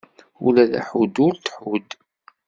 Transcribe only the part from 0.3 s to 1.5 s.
Ula d aḥuddu ur